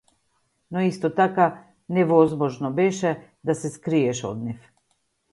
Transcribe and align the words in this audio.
Но 0.71 0.79
исто 0.89 1.09
така 1.19 1.47
невозможно 1.97 2.73
беше 2.79 3.11
да 3.49 3.55
се 3.59 3.71
скриеш 3.75 4.23
од 4.31 4.41
нив. 4.47 4.65